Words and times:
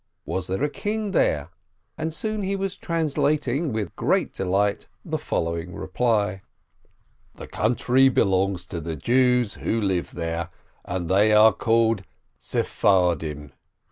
Was 0.25 0.47
there 0.47 0.63
a 0.63 0.67
king 0.67 1.11
there? 1.11 1.51
And 1.95 2.09
he 2.11 2.55
was 2.55 2.73
soon 2.73 2.81
translating, 2.81 3.71
with 3.71 3.95
great 3.95 4.33
delight, 4.33 4.87
the 5.05 5.19
following 5.19 5.75
reply: 5.75 6.41
"The 7.35 7.45
country 7.45 8.09
belongs 8.09 8.65
to 8.65 8.81
the 8.81 8.95
Jews 8.95 9.53
who 9.53 9.79
live 9.79 10.13
there, 10.13 10.49
and 10.85 11.07
who 11.07 11.15
are 11.33 11.53
called 11.53 12.01
Sefardim. 12.39 13.51